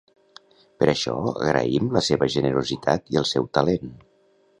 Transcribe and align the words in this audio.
Per 0.77 0.85
això 0.93 1.11
agraïm 1.31 1.91
la 1.97 2.01
seva 2.07 2.29
generositat 2.37 3.15
i 3.17 3.21
el 3.23 3.29
seu 3.33 3.47
talent. 3.59 3.93